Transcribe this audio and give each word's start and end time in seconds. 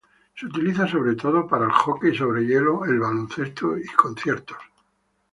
Se 0.35 0.47
utiliza 0.47 0.87
sobre 0.87 1.13
todo 1.13 1.45
para 1.45 1.65
el 1.65 1.71
hockey 1.71 2.15
sobre 2.17 2.43
hielo, 2.47 2.83
el 2.85 2.99
baloncesto 2.99 3.77
y 3.77 3.83
para 3.83 3.97
conciertos. 3.97 4.57